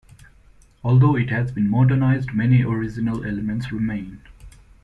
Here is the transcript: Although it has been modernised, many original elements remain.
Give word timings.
Although 0.83 1.15
it 1.15 1.29
has 1.29 1.51
been 1.51 1.69
modernised, 1.69 2.33
many 2.33 2.63
original 2.63 3.23
elements 3.23 3.71
remain. 3.71 4.19